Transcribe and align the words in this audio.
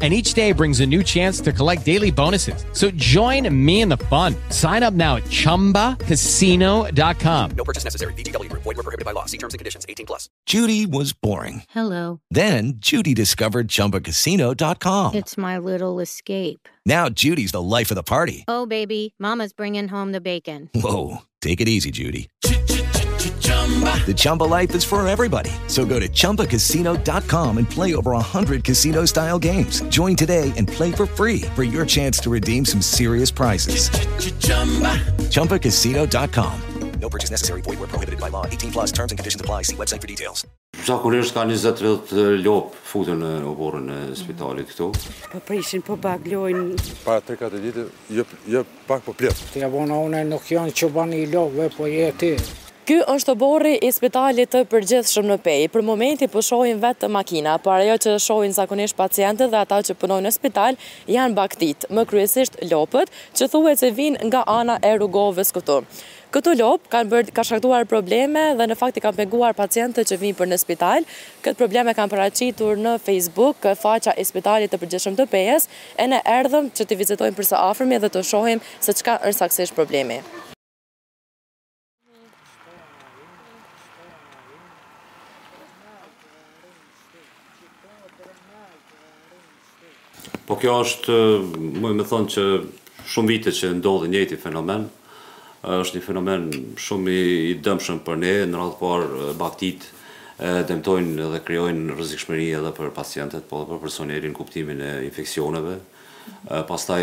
and 0.00 0.12
each 0.14 0.32
day 0.34 0.52
brings 0.52 0.78
a 0.80 0.86
new 0.86 1.02
chance 1.02 1.40
to 1.40 1.52
collect 1.52 1.84
daily 1.84 2.10
bonuses. 2.12 2.64
So 2.72 2.90
join 2.92 3.54
me 3.64 3.80
in 3.80 3.88
the 3.88 3.96
fun. 3.96 4.34
Sign 4.50 4.82
up 4.84 4.94
now 4.94 5.16
at 5.16 5.24
ChumbaCasino.com. 5.24 7.50
No 7.56 7.64
purchase 7.64 7.82
necessary. 7.82 8.12
BGW. 8.14 8.48
Void 8.52 8.64
were 8.64 8.74
prohibited 8.74 9.04
by 9.04 9.10
law. 9.10 9.24
See 9.24 9.38
terms 9.38 9.54
and 9.54 9.58
conditions. 9.58 9.86
18 9.88 10.06
plus. 10.06 10.30
Judy 10.46 10.86
was 10.86 11.12
boring. 11.12 11.64
Hello. 11.70 12.20
Then 12.30 12.74
Judy 12.76 13.12
discovered 13.12 13.66
ChumbaCasino.com. 13.66 15.14
It's 15.16 15.36
my 15.36 15.58
little 15.58 15.98
escape. 15.98 16.68
Now 16.86 17.08
Judy's 17.08 17.50
the 17.52 17.60
life 17.62 17.90
of 17.90 17.96
the 17.96 18.02
party. 18.04 18.44
Oh, 18.46 18.66
baby. 18.66 19.16
Mama's 19.18 19.52
bringing 19.52 19.88
home 19.88 20.12
the 20.12 20.20
bacon. 20.20 20.70
Whoa. 20.74 21.22
Take 21.40 21.60
it 21.60 21.68
easy, 21.68 21.92
Judy. 21.92 22.26
Chumba. 23.68 24.00
The 24.06 24.14
Chumba 24.14 24.44
life 24.44 24.74
is 24.74 24.84
for 24.84 25.06
everybody. 25.06 25.50
So 25.66 25.84
go 25.84 26.00
to 26.00 26.08
ChumbaCasino.com 26.08 27.58
and 27.58 27.68
play 27.68 27.94
over 27.94 28.12
100 28.12 28.64
casino 28.64 29.04
style 29.04 29.38
games. 29.38 29.82
Join 29.90 30.16
today 30.16 30.52
and 30.56 30.66
play 30.66 30.90
for 30.92 31.04
free 31.04 31.42
for 31.54 31.64
your 31.64 31.84
chance 31.84 32.18
to 32.22 32.30
redeem 32.30 32.64
some 32.64 32.80
serious 32.80 33.30
prizes. 33.30 33.90
Ch-ch-chumba. 33.90 34.98
ChumbaCasino.com. 35.28 36.54
No 37.00 37.08
purchase 37.08 37.30
necessary. 37.30 37.60
Void 37.60 37.78
where 37.80 37.88
prohibited 37.88 38.18
by 38.18 38.28
law. 38.30 38.46
18 38.46 38.72
plus 38.72 38.92
terms 38.92 39.12
and 39.12 39.18
conditions 39.18 39.40
apply. 39.40 39.62
See 39.64 39.76
website 39.76 40.00
for 40.00 40.08
details. 40.08 40.46
Zakonisht 40.86 41.34
ka 41.34 41.44
20 41.44 41.82
rreth 41.84 42.12
lop 42.46 42.70
futen 42.86 43.18
në 43.22 43.30
oborën 43.50 43.88
e 43.94 43.98
spitalit 44.16 44.68
këtu. 44.70 44.88
Po 45.32 45.40
prishin, 45.44 45.82
po 45.82 45.96
bag 45.98 46.26
lojnë. 46.28 46.78
Para 47.04 47.20
3-4 47.26 47.60
ditë, 47.64 47.86
jep, 48.14 48.32
jep 48.46 48.76
pak 48.86 49.02
po 49.06 49.14
plet. 49.18 49.40
Te 49.52 49.64
ja 49.64 49.70
bona 49.72 49.98
une 50.06 50.22
nuk 50.30 50.46
janë 50.54 50.72
që 50.78 50.92
i 51.18 51.24
lopve, 51.32 51.68
po 51.76 51.86
je 51.90 52.12
ti. 52.22 52.34
Ky 52.88 52.96
është 53.04 53.32
borri 53.36 53.74
i 53.84 53.88
spitalit 53.92 54.48
të 54.54 54.62
përgjithshëm 54.72 55.26
në 55.28 55.34
Pej. 55.44 55.64
Për 55.74 55.82
momenti 55.84 56.24
po 56.32 56.40
vetë 56.40 57.00
të 57.02 57.10
makina, 57.12 57.58
por 57.60 57.74
ajo 57.82 57.98
që 58.00 58.14
shohin 58.24 58.54
zakonisht 58.56 58.96
pacientët 58.96 59.50
dhe 59.52 59.58
ata 59.60 59.82
që 59.84 59.92
punojnë 60.00 60.24
në 60.26 60.32
spital 60.32 60.78
janë 61.12 61.36
baktit, 61.36 61.84
më 61.92 62.06
kryesisht 62.08 62.56
lopët, 62.72 63.10
që 63.36 63.50
thuhet 63.52 63.78
se 63.82 63.90
vijnë 63.92 64.30
nga 64.30 64.40
ana 64.48 64.78
e 64.80 64.94
rrugovës 64.96 65.52
këtu. 65.52 65.82
Këtu 66.32 66.56
lop 66.62 66.88
kanë 66.92 67.10
bërë 67.12 67.36
ka 67.36 67.44
shaktuar 67.44 67.84
probleme 67.88 68.46
dhe 68.56 68.70
në 68.72 68.78
fakt 68.80 69.02
kanë 69.04 69.20
penguar 69.20 69.52
pacientët 69.56 70.08
që 70.08 70.20
vijnë 70.24 70.40
për 70.40 70.48
në 70.54 70.62
spital. 70.64 71.04
Këtë 71.44 71.60
probleme 71.60 71.92
kanë 71.96 72.14
paraqitur 72.16 72.80
në 72.86 72.96
Facebook 73.04 73.68
faqa 73.84 74.16
e 74.16 74.24
spitalit 74.24 74.72
të 74.72 74.80
përgjithshëm 74.86 75.20
të 75.20 75.28
Pejës, 75.36 75.68
e 76.00 76.08
ne 76.08 76.24
erdhëm 76.40 76.72
që 76.72 76.88
të 76.88 77.02
vizitojmë 77.04 77.36
për 77.36 77.52
së 77.52 77.64
afërmi 77.68 78.00
dhe 78.06 78.14
të 78.16 78.24
shohim 78.32 78.64
se 78.80 78.96
çka 78.96 79.20
është 79.28 79.38
saktësisht 79.44 79.76
problemi. 79.76 80.22
Po 90.48 90.56
kjo 90.56 90.78
është, 90.82 91.08
eh, 91.12 91.40
mëj 91.82 91.94
me 91.98 92.04
thonë 92.08 92.32
që 92.32 92.44
shumë 93.12 93.28
vite 93.34 93.52
që 93.52 93.72
ndodhë 93.82 94.08
njëti 94.14 94.38
fenomen, 94.40 94.86
eh, 94.88 95.74
është 95.82 95.98
një 95.98 96.02
fenomen 96.06 96.42
shumë 96.80 97.16
i 97.50 97.58
dëmshëm 97.66 97.98
për 98.06 98.16
ne, 98.22 98.32
në 98.48 98.62
ratë 98.62 98.78
par 98.80 99.04
eh, 99.04 99.32
baktit 99.44 99.86
dëmtojnë 100.38 101.16
dhe 101.32 101.38
kryojnë 101.42 101.96
rëzikshmëri 101.98 102.44
edhe 102.54 102.70
për 102.76 102.92
pacientet, 102.94 103.42
po 103.50 103.58
dhe 103.64 103.72
për 103.74 103.80
personerin 103.82 104.34
kuptimin 104.38 104.78
e 104.86 104.90
infekcioneve, 105.08 105.72
pastaj 106.68 107.02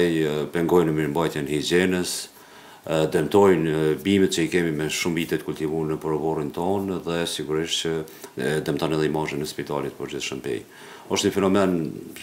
pengojnë 0.53 0.88
në 0.88 0.93
mirëmbajtjen 0.97 1.50
higjenës, 1.51 2.13
dëmtojnë 2.85 3.96
bimet 4.06 4.34
që 4.35 4.44
i 4.46 4.50
kemi 4.53 4.73
me 4.78 4.85
shumë 4.94 5.23
të 5.31 5.40
kultivur 5.41 5.88
në 5.90 5.96
përëvorin 6.03 6.51
tonë 6.53 7.00
dhe 7.07 7.23
sigurisht 7.29 7.79
që 7.81 8.59
dëmtojnë 8.68 8.97
edhe 9.00 9.07
imazhën 9.09 9.41
në 9.41 9.47
spitalit 9.50 9.96
për 9.97 10.12
gjithë 10.13 10.28
shëmpej. 10.28 10.59
Oshtë 11.09 11.29
një 11.29 11.34
fenomen 11.38 11.74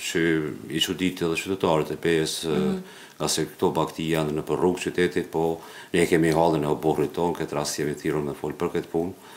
që 0.03 0.23
i 0.79 0.83
që 0.83 0.95
ditë 1.03 1.31
dhe 1.33 1.39
qytetarët 1.41 1.91
e 1.95 1.97
pes, 2.03 2.35
nga 2.47 2.59
mhm. 2.79 3.33
se 3.35 3.47
këto 3.51 3.73
bakti 3.75 4.07
janë 4.13 4.37
në 4.39 4.45
përrrugë 4.47 4.85
qytetit, 4.87 5.33
po 5.35 5.49
ne 5.97 6.07
kemi 6.11 6.31
halën 6.35 6.63
në 6.63 6.71
oborrit 6.77 7.15
tonë, 7.19 7.41
këtë 7.41 7.57
të 7.59 7.65
jemi 7.83 7.97
thiru 8.05 8.23
me 8.29 8.37
folë 8.39 8.59
për 8.63 8.73
këtë 8.77 8.91
punë. 8.93 9.33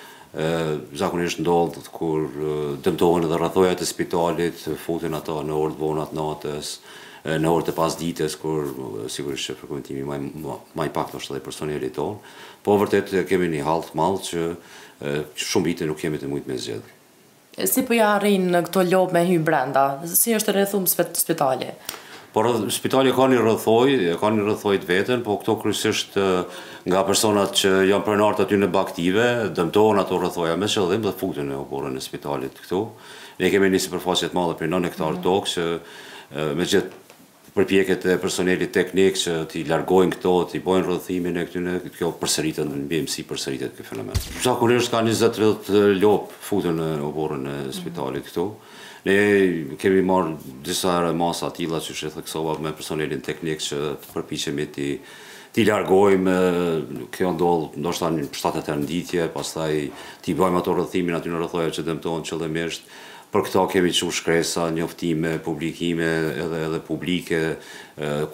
Zakonisht 1.02 1.42
ndollë 1.42 1.74
të 1.80 1.96
kur 1.96 2.30
dëmtojnë 2.86 3.26
edhe 3.30 3.42
rrathojat 3.42 3.82
e 3.82 3.90
spitalit, 3.90 4.62
futin 4.86 5.18
ato 5.18 5.40
në 5.48 5.58
ordë 5.58 5.82
bonat 5.82 6.14
natës, 6.18 6.76
në 7.26 7.50
orët 7.50 7.72
e 7.72 7.76
pas 7.76 7.96
ditës, 7.98 8.36
kur 8.38 8.68
sigurisht 9.12 9.50
që 9.50 9.56
për 9.58 10.02
maj 10.78 10.88
pak 10.94 11.14
nështë 11.16 11.38
dhe 11.38 11.44
personeli 11.46 11.90
tonë, 11.94 12.18
po 12.66 12.76
vërtet 12.82 13.14
kemi 13.30 13.48
një 13.56 13.64
halët 13.66 13.94
malë 13.98 14.22
që 14.28 14.46
shumë 15.42 15.72
vite 15.72 15.88
nuk 15.90 16.00
kemi 16.04 16.20
të 16.22 16.30
mujtë 16.30 16.52
me 16.52 16.58
zjedhë. 16.62 16.92
Si 17.56 17.82
për 17.82 17.88
po 17.88 17.96
ja 17.98 18.12
rrinë 18.20 18.52
në 18.52 18.62
këto 18.68 18.84
ljopë 18.86 19.16
me 19.16 19.24
hymë 19.30 19.46
brenda? 19.48 19.86
Si 20.12 20.34
është 20.36 20.54
rrethumë 20.58 20.92
së 20.92 21.00
vetë 21.02 21.22
spitali? 21.24 21.70
Por 22.36 22.50
spitali 22.76 23.14
ka 23.16 23.30
një 23.32 23.38
rrëthoj, 23.40 23.94
ka 24.20 24.32
një 24.36 24.44
rrëthoj 24.46 24.74
të 24.84 24.90
vetën, 24.90 25.22
po 25.26 25.38
këto 25.40 25.54
kërësisht 25.62 26.18
nga 26.92 27.04
personat 27.08 27.54
që 27.62 27.72
janë 27.90 28.04
prënartë 28.06 28.44
aty 28.46 28.58
në 28.60 28.68
baktive, 28.76 29.28
dëmtojnë 29.56 30.04
ato 30.04 30.18
rrëthoja 30.20 30.58
me 30.60 30.68
qëllim 30.70 31.08
dhe 31.08 31.16
më 31.16 31.96
në 31.96 32.04
spitalit 32.04 32.60
këtu. 32.60 32.84
Ne 33.40 33.52
kemi 33.52 33.72
një 33.72 33.82
si 33.86 33.92
përfasjet 33.94 34.36
madhe 34.36 34.58
për 34.60 34.68
në 34.74 34.82
nektarë 34.90 35.16
mhm. 35.16 35.24
tokë, 35.24 35.56
që 36.36 36.52
me 36.60 36.66
gjithë 36.68 37.05
përpjeket 37.56 38.04
e 38.12 38.18
personelit 38.20 38.72
teknik 38.76 39.16
që 39.20 39.36
t'i 39.54 39.62
largojnë 39.68 40.16
këto, 40.18 40.32
t'i 40.52 40.60
bojnë 40.64 40.86
rrëdhimin 40.90 41.38
e 41.40 41.46
këtyne, 41.48 41.76
kjo 41.96 42.10
përsëritet 42.20 42.68
në 42.68 42.76
nëmbim 42.82 43.06
si 43.12 43.24
përsëritet 43.30 43.78
këtë 43.78 43.86
fenomen. 43.94 44.18
Zakonisht 44.44 44.92
ka 44.92 45.00
20-30 45.06 46.02
lopë 46.04 46.42
futën 46.50 46.76
në 46.80 46.90
oborën 47.08 47.46
e 47.48 47.56
mhm. 47.60 47.76
spitalit 47.78 48.28
këtu. 48.28 48.46
Ne 49.06 49.16
kemi 49.80 50.04
marrë 50.04 50.34
disa 50.66 50.98
masa 51.16 51.52
tila 51.56 51.80
që 51.80 51.96
shethe 52.02 52.26
kësova 52.26 52.58
me 52.66 52.74
personelin 52.76 53.24
teknik 53.24 53.64
që 53.64 53.80
të 54.04 54.12
përpichemi 54.18 54.68
t'i 54.76 54.90
ti 55.56 55.64
largojmë, 55.64 56.32
kjo 57.16 57.30
ndollë 57.38 57.80
ndoshta 57.80 58.10
një 58.12 58.26
7 58.36 58.66
e 58.74 58.74
nditje, 58.82 59.28
pas 59.32 59.48
taj 59.56 59.86
ti 60.26 60.34
bëjmë 60.36 60.60
ato 60.60 60.74
rëthimin 60.76 61.16
aty 61.16 61.32
në 61.32 61.40
rëthoja 61.46 61.72
që 61.78 61.86
dëmtojnë 61.88 62.28
qëllëmisht, 62.28 62.90
për 63.36 63.44
këto 63.50 63.62
kemi 63.68 63.90
që 63.92 64.08
shkresa, 64.16 64.68
njoftime, 64.72 65.34
publikime 65.44 66.06
edhe 66.44 66.62
edhe 66.70 66.80
publike, 66.88 67.40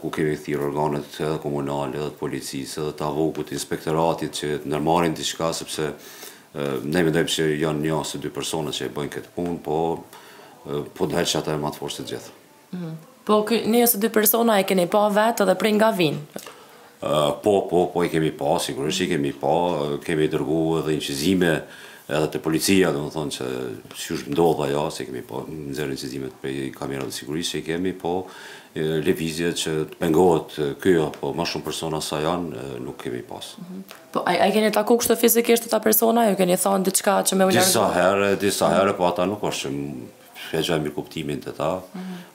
ku 0.01 0.11
kemi 0.13 0.35
këti 0.37 0.53
organet 0.61 1.15
edhe 1.25 1.39
komunale 1.41 1.97
edhe 1.97 2.11
policisë 2.19 2.83
edhe 2.83 2.93
të 3.01 3.07
avokut, 3.07 3.53
inspektoratit 3.57 4.37
që 4.37 4.51
nërmarin 4.69 5.15
të 5.17 5.25
shka, 5.31 5.49
sepse 5.57 5.89
ne 6.85 7.01
me 7.07 7.13
dojmë 7.15 7.33
që 7.37 7.49
janë 7.63 7.85
një 7.87 7.95
asë 7.97 8.21
dy 8.25 8.33
persone 8.35 8.73
që 8.77 8.89
e 8.91 8.93
bëjnë 8.97 9.13
këtë 9.17 9.35
punë, 9.37 9.57
po 9.65 9.81
po 10.93 11.07
dhe 11.09 11.23
që 11.25 11.39
ata 11.39 11.55
e 11.55 11.57
matë 11.61 11.79
forës 11.81 11.95
të 11.97 12.09
gjithë. 12.11 12.33
Mm-hmm. 12.71 12.97
Po, 13.25 13.39
një 13.73 13.85
asë 13.87 14.01
dy 14.03 14.09
persona 14.13 14.59
e 14.61 14.67
keni 14.69 14.83
pa 14.93 15.07
vetë 15.09 15.47
edhe 15.47 15.55
prej 15.57 15.73
nga 15.79 15.87
vinë? 15.97 16.49
Eh, 17.03 17.07
po, 17.43 17.61
po, 17.67 17.89
po, 17.93 18.03
i 18.05 18.09
kemi 18.09 18.29
pa, 18.37 18.59
sigurisht 18.59 19.01
i 19.01 19.07
kemi 19.09 19.33
pa, 19.33 19.47
eh, 19.49 19.95
kemi 20.05 20.27
dërgu 20.29 20.57
edhe 20.83 20.93
inqizime 20.93 21.55
edhe 22.11 22.27
të 22.35 22.41
policia, 22.45 22.91
dhe 22.93 23.01
më 23.01 23.09
thonë 23.15 23.33
që 23.37 23.47
që 23.97 24.11
është 24.17 24.33
ndodha 24.35 24.67
ja, 24.69 24.83
se 24.93 25.07
kemi 25.07 25.23
pa, 25.25 25.41
në 25.49 25.73
zërë 25.79 25.95
inqizime 25.95 26.29
të 26.29 26.39
prej 26.43 26.59
kamerat 26.75 27.09
dhe 27.09 27.15
sigurisht, 27.15 27.55
se 27.55 27.63
i 27.63 27.65
kemi 27.65 27.95
po, 27.97 28.11
eh, 28.77 28.99
levizje 29.07 29.49
që 29.63 29.73
të 29.93 29.97
pengohet 30.03 30.53
kjo, 30.83 31.07
po 31.17 31.33
ma 31.33 31.43
shumë 31.49 31.63
persona 31.71 32.01
sa 32.05 32.21
janë, 32.21 32.67
nuk 32.85 33.01
kemi 33.03 33.23
pas. 33.25 33.55
Po, 34.13 34.21
a 34.21 34.35
i 34.37 34.51
keni 34.53 34.69
taku 34.75 34.99
kështë 35.01 35.17
fizikisht 35.23 35.65
të 35.65 35.69
ta 35.73 35.79
persona, 35.81 36.29
jo 36.29 36.35
keni 36.37 36.53
thonë 36.61 36.83
diçka 36.91 37.17
që 37.31 37.35
me 37.41 37.45
u 37.45 37.47
njërë? 37.55 37.65
Disa 37.71 37.89
herë, 37.97 38.31
disa 38.45 38.69
herë, 38.77 38.93
po 39.01 39.05
ata 39.09 39.25
nuk 39.25 39.41
është 39.49 39.73
që 39.73 40.59
e 40.59 40.61
gjojnë 40.67 40.83
mirë 40.85 40.95
kuptimin 41.01 41.41
të 41.47 41.57
ta, 41.57 41.73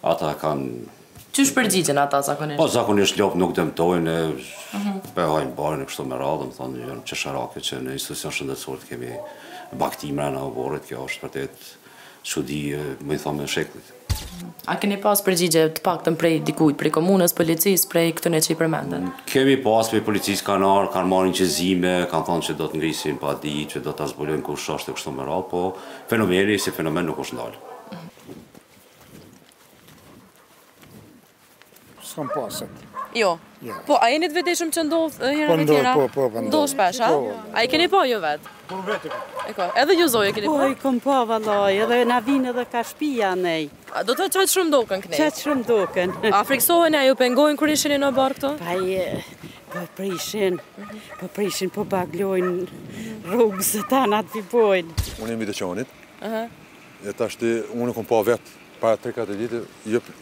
ata 0.03 0.35
kanë 0.43 1.06
Çish 1.37 1.51
përgjigjen 1.53 1.99
ata 2.01 2.23
zakonisht? 2.25 2.57
Po 2.57 2.65
zakonisht 2.73 3.19
lop 3.21 3.35
nuk 3.37 3.51
dëmtojnë, 3.59 4.13
përojnë 5.19 5.51
bonë 5.59 5.85
kështu 5.91 6.07
me 6.09 6.17
radhë, 6.17 6.47
do 6.47 6.47
të 6.49 6.57
thonë 6.57 6.81
janë 6.81 7.03
çesharake 7.11 7.61
që 7.67 7.81
në 7.85 7.97
institucion 7.99 8.33
shëndetësor 8.39 8.87
kemi 8.89 9.11
baktimra 9.83 10.31
në 10.33 10.47
oborrit, 10.47 10.87
kjo 10.89 11.03
është 11.11 11.27
vërtet 11.27 11.67
çudi, 12.33 12.63
më 13.05 13.19
i 13.19 13.23
thonë 13.27 13.43
me 13.43 13.51
shekullit. 13.53 13.93
A 14.73 14.79
keni 14.81 14.97
pas 15.05 15.21
përgjigje 15.29 15.67
të 15.77 15.85
paktën 15.85 16.17
prej 16.17 16.41
dikujt, 16.49 16.81
prej 16.81 16.95
komunës, 16.97 17.37
policisë, 17.37 17.85
prej 17.93 18.09
këtë 18.17 18.33
neçi 18.39 18.57
përmendën? 18.57 19.05
Kemi 19.29 19.59
pas 19.69 19.93
prej 19.93 20.05
policisë 20.09 20.49
kanar, 20.49 20.89
kanë 20.97 21.13
marrën 21.13 21.37
qezime, 21.37 21.97
kanë 22.15 22.31
thonë 22.33 22.49
se 22.49 22.57
do 22.57 22.71
të 22.73 22.81
ngrisin 22.81 23.21
padi, 23.21 23.59
që 23.75 23.85
do 23.85 23.93
ta 23.93 24.09
zbulojnë 24.09 24.43
kush 24.49 24.73
është 24.81 24.97
kështu 24.97 25.13
më 25.21 25.29
radhë, 25.29 25.49
po 25.53 25.65
fenomeni, 26.15 26.57
si 26.57 26.73
fenomen 26.81 27.13
nuk 27.13 27.21
është 27.27 27.37
ndalë. 27.37 27.66
s'kam 32.17 32.29
pasat. 32.35 32.69
Jo. 33.15 33.39
jo. 33.63 33.75
Po, 33.87 33.97
a 34.01 34.09
jenit 34.13 34.33
vedeshëm 34.37 34.71
që 34.77 34.83
ndodhë 34.91 35.23
eh, 35.25 35.37
herën 35.39 35.49
po, 35.49 35.63
e 35.63 35.65
tjera? 35.69 35.93
Po, 35.95 36.05
ndodhë, 36.05 36.15
po, 36.15 36.25
po, 36.29 36.33
po. 36.33 36.41
Ndodhë 36.51 36.69
shpesh, 36.73 36.99
a? 37.01 37.07
Po. 37.13 37.37
A 37.57 37.63
i 37.65 37.69
keni 37.73 37.87
po 37.89 38.03
jo 38.05 38.19
vetë? 38.21 38.51
Po, 38.69 38.81
vetë 38.85 39.13
ka. 39.13 39.21
Eko, 39.53 39.69
edhe 39.81 39.95
një 39.97 40.09
zoj 40.13 40.33
keni 40.37 40.49
po? 40.51 40.57
Po, 40.61 40.67
i 40.69 40.75
kom 40.83 40.99
po, 41.01 41.15
valoj, 41.31 41.79
edhe 41.87 42.01
na 42.11 42.19
vinë 42.27 42.51
edhe 42.53 42.65
ka 42.69 42.83
shpia 42.85 43.31
nej. 43.41 43.71
A 43.97 44.03
do 44.05 44.13
të 44.19 44.27
qatë 44.35 44.45
shumë 44.53 44.75
doken 44.75 45.05
kënej? 45.07 45.23
Qatë 45.23 45.45
shumë 45.47 45.65
doken. 45.71 46.13
A 46.37 46.43
friksohen 46.45 46.97
e 46.97 46.99
a 47.01 47.07
ju 47.09 47.17
pengojnë 47.23 47.61
kër 47.63 47.73
ishin 47.77 47.95
i 47.97 47.99
në 48.05 48.11
barë 48.19 48.37
këto? 48.37 48.51
Pa, 48.61 48.75
e, 48.85 49.49
po 49.77 49.85
prishin, 49.97 50.59
po 51.23 51.29
prishin, 51.39 51.71
po 51.75 51.87
baglojnë 51.89 52.67
rrugës 53.33 53.73
e 53.81 53.87
ta 53.91 54.03
në 54.09 54.19
atë 54.21 54.43
vipojnë. 54.43 54.99
Unë 55.25 55.33
jemi 55.33 55.49
dhe 55.49 55.57
qonit, 55.57 55.97
e 57.09 57.17
tashti 57.19 57.55
unë 57.73 57.97
kom 57.97 58.05
po 58.13 58.21
vetë, 58.29 58.55
para 58.83 59.01
3-4 59.01 59.39
ditë, 59.41 59.63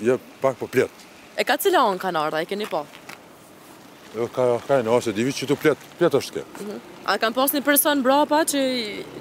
jë 0.07 0.19
pak 0.45 0.61
po 0.63 0.71
pletë. 0.71 1.11
E 1.35 1.43
ka 1.43 1.57
cila 1.59 1.81
onë 1.91 1.99
ka 1.99 2.11
nërda, 2.15 2.39
e 2.45 2.47
keni 2.47 2.67
po? 2.71 2.85
E 4.15 4.23
ka, 4.35 4.45
ka 4.69 4.77
në 4.87 4.91
ose, 4.95 5.11
divi 5.15 5.33
që 5.35 5.49
tu 5.51 5.57
plet, 5.59 5.79
është 5.99 6.31
ke. 6.35 6.43
Mhm. 6.63 6.77
A 7.11 7.17
kam 7.19 7.35
pas 7.35 7.51
një 7.53 7.65
person 7.67 8.03
brapa 8.07 8.45
që, 8.47 8.61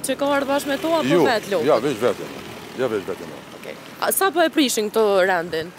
që 0.06 0.14
ka 0.20 0.28
ardhë 0.30 0.50
bashkë 0.52 0.68
me 0.74 0.78
to, 0.84 0.92
apo 0.94 1.08
jo, 1.10 1.24
vetë 1.24 1.34
vetë 1.34 1.54
lukë? 1.56 1.66
Ja, 1.72 1.80
veç 1.86 1.98
vetë, 2.04 2.28
ja, 2.82 2.88
veç 2.94 3.04
vetë, 3.10 3.30
e 3.38 3.42
Okay. 3.64 3.76
A 4.04 4.12
sa 4.12 4.28
po 4.30 4.42
e 4.44 4.50
prishin 4.52 4.90
këto 4.92 5.24
rendin? 5.26 5.70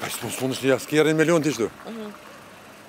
A 0.00 0.06
shtë 0.06 0.28
punë 0.38 0.52
është 0.54 0.66
një 0.68 0.74
askerin 0.76 1.16
me 1.16 1.24
lënë 1.24 1.44
të 1.44 1.48
ishtu. 1.54 1.68
Uh 1.86 1.90
mhm. 1.90 2.12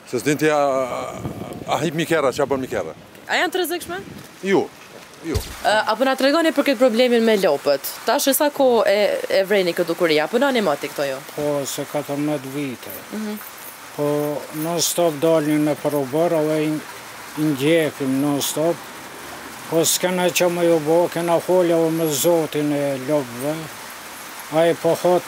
Se 0.09 0.19
së 0.19 0.25
dinë 0.29 0.49
a, 0.51 0.57
a, 0.57 1.75
a 1.75 1.77
hip 1.81 1.93
mi 1.95 2.05
kera, 2.05 2.29
që 2.31 2.43
a 2.43 2.47
bërë 2.47 2.59
mi 2.59 2.67
kera. 2.67 2.93
A 3.31 3.39
janë 3.41 3.53
të 3.53 3.63
rëzikshme? 3.63 4.01
Ju. 4.43 4.49
Jo. 4.59 4.65
Apo 5.89 6.05
na 6.05 6.13
tregoni 6.15 6.51
për 6.53 6.63
këtë 6.69 6.79
problemin 6.79 7.23
me 7.25 7.35
lopët. 7.41 7.81
Tash 8.05 8.29
sa 8.37 8.49
kohë 8.53 8.81
e 8.87 8.97
e 9.37 9.43
vreni 9.49 9.73
këtë 9.73 9.89
dukuria 9.89 10.25
apo 10.27 10.37
na 10.39 10.51
nemati 10.53 10.89
këto 10.91 11.05
jo? 11.09 11.17
Po 11.35 11.47
se 11.65 11.85
14 11.91 12.45
vite. 12.53 12.91
Mhm. 13.13 13.37
po 13.97 14.07
në 14.61 14.73
stop 14.85 15.13
dalin 15.21 15.63
me 15.65 15.73
parobar, 15.81 16.33
ose 16.39 16.57
i 16.63 16.71
ndjekim 17.41 18.11
në 18.21 18.33
stop. 18.45 18.75
Po 19.71 19.81
s'kena 19.89 20.27
që 20.29 20.49
më 20.53 20.63
ju 20.67 20.75
bo, 20.85 20.97
kena 21.13 21.39
folja 21.41 21.77
o 21.81 21.87
me 21.89 22.05
zotin 22.13 22.69
e 22.73 22.99
lopëve. 23.09 23.55
A 24.53 24.65
i 24.69 24.73
po 24.81 24.93
hot, 25.01 25.23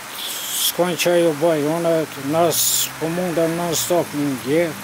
s'kon 0.68 0.94
që 0.94 1.16
ju 1.24 1.34
bo, 1.42 1.54
jone, 1.64 1.96
nës 2.30 2.62
po 3.00 3.10
mundë 3.16 3.48
në 3.58 3.72
stop 3.76 4.06
në 4.14 4.30
ndjekë, 4.30 4.80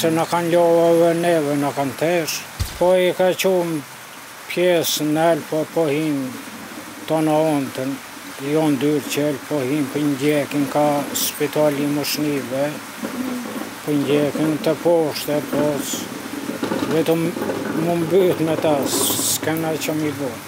se 0.00 0.10
në 0.10 0.26
kanë 0.32 0.50
lopëve 0.56 1.14
neve, 1.22 1.54
në 1.62 1.70
kanë 1.78 1.94
tërë. 2.00 2.36
Po 2.78 2.90
i 3.06 3.14
ka 3.14 3.30
qumë 3.30 3.89
pjesë 4.50 5.04
në 5.14 5.24
elë 5.34 5.46
po 5.48 5.60
pohim 5.74 6.16
të 7.08 7.18
në 7.26 7.34
ontën, 7.52 7.90
jo 8.50 8.62
në 8.72 8.78
dyrë 8.82 9.10
që 9.12 9.24
elë 9.28 9.42
pohim 9.46 9.82
për 9.92 10.06
ndjekin 10.08 10.64
ka 10.72 10.84
spitali 11.20 11.86
më 11.94 12.04
për 13.82 13.96
ndjekin 14.00 14.56
të 14.64 14.74
poshte, 14.82 15.38
po 15.50 15.64
vetëm 16.90 16.94
vetë 16.94 17.16
më 17.86 17.94
më 18.00 18.08
bëjtë 18.12 18.46
me 18.48 18.56
ta, 18.62 18.74
së 18.92 19.38
këna 19.46 19.70
që 19.84 19.94
i 20.04 20.10
bërë. 20.20 20.38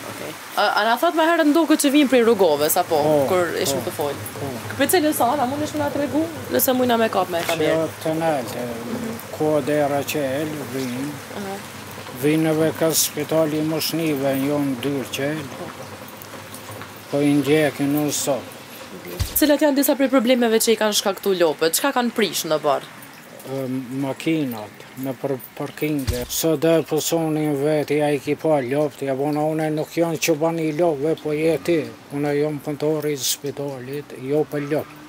A 0.61 0.83
na 0.85 0.97
thot 1.01 1.15
më 1.17 1.25
herë 1.31 1.45
po, 1.45 1.45
po, 1.45 1.45
të 1.45 1.53
ndukë 1.55 1.77
që 1.83 1.91
vinë 1.97 2.11
prej 2.13 2.23
rrugove, 2.27 2.69
sa 2.75 2.83
po, 2.85 2.99
ishim 3.07 3.61
ishme 3.65 3.81
të 3.87 3.93
fol. 4.01 4.17
Këpër 4.75 4.91
cilë 4.97 5.13
në 5.13 5.17
sanë, 5.21 5.45
a 5.45 5.47
mund 5.49 5.63
ishme 5.65 5.81
na 5.81 5.89
të 5.95 6.03
regu, 6.05 6.25
nëse 6.53 6.75
mujna 6.77 6.99
me 7.01 7.09
kapë 7.17 7.35
me 7.37 7.41
e 7.45 7.49
kamirë? 7.53 7.87
Që 7.87 8.03
të 8.03 8.15
nëllë, 8.21 8.65
mhm. 8.93 9.15
kuadera 9.39 10.03
që 10.13 10.27
elë, 10.43 10.67
vinë, 10.77 11.07
vinëve 12.23 12.69
ka 12.79 12.89
spitali 12.95 13.59
i 13.59 13.67
moshnive 13.67 14.31
në 14.39 14.49
jonë 14.49 14.75
dyrë 14.85 15.11
që 15.17 15.29
po 17.11 17.21
i 17.27 17.33
ndjekin 17.41 17.91
në 17.97 18.05
nësot. 18.07 18.51
Cilat 19.39 19.65
janë 19.65 19.79
disa 19.81 19.97
prej 19.99 20.11
problemeve 20.13 20.61
që 20.63 20.75
i 20.75 20.79
kanë 20.81 20.99
shkaktu 21.01 21.33
lopët, 21.41 21.75
që 21.75 21.85
ka 21.87 21.91
kanë 21.99 22.15
prish 22.17 22.45
në 22.47 22.61
barë? 22.61 22.91
Makinat, 24.05 24.85
në 25.03 25.17
përkinge, 25.59 26.21
së 26.31 26.53
dhe 26.63 26.75
pësoni 26.87 27.49
vetë, 27.59 27.99
ja 28.05 28.13
i 28.15 28.21
ki 28.23 28.37
pa 28.43 28.61
lopët, 28.69 29.03
ja 29.09 29.17
bona 29.19 29.43
une 29.55 29.67
nuk 29.75 29.99
janë 29.99 30.23
që 30.23 30.37
bani 30.45 30.69
lopëve, 30.79 31.17
po 31.25 31.35
jeti, 31.35 31.81
une 32.15 32.31
jonë 32.39 32.63
pëntori 32.69 33.17
i 33.19 33.31
spitalit, 33.31 34.15
jo 34.31 34.47
për 34.55 34.69
lopët. 34.77 35.02